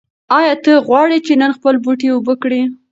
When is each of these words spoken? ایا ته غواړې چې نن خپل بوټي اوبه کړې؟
ایا 0.37 0.53
ته 0.63 0.71
غواړې 0.87 1.17
چې 1.25 1.33
نن 1.41 1.51
خپل 1.57 1.75
بوټي 1.83 2.07
اوبه 2.11 2.33
کړې؟ 2.41 2.61